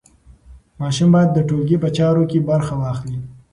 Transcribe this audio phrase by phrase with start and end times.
[0.79, 3.19] ماشوم باید د ټولګي په چارو کې برخه واخلي.